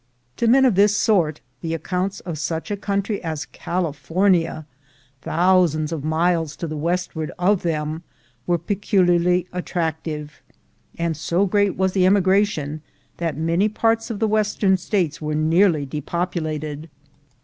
To 0.37 0.47
men 0.47 0.65
of 0.65 0.73
this 0.73 0.97
sort, 0.97 1.41
the 1.61 1.75
accounts 1.75 2.21
of 2.21 2.39
such 2.39 2.71
a 2.71 2.75
country 2.75 3.23
as 3.23 3.45
California, 3.45 4.65
thousands 5.21 5.91
of 5.91 6.03
miles 6.03 6.55
to 6.55 6.65
the 6.65 6.75
westward 6.75 7.31
of 7.37 7.61
them, 7.61 8.01
were 8.47 8.57
peculiarly 8.57 9.45
attractive; 9.53 10.41
and 10.97 11.15
so 11.15 11.45
great 11.45 11.75
was 11.77 11.91
the 11.93 12.07
emigration, 12.07 12.81
that 13.17 13.37
many 13.37 13.69
parts 13.69 14.09
of 14.09 14.17
the 14.17 14.27
Western 14.27 14.75
States 14.75 15.21
were 15.21 15.35
nearly 15.35 15.85
depopulated. 15.85 16.89